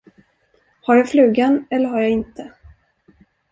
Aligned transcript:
Har 0.81 0.95
jag 0.95 1.09
flugan 1.09 1.67
eller 1.69 1.89
har 1.89 2.01
jag 2.01 2.09
inte? 2.09 2.51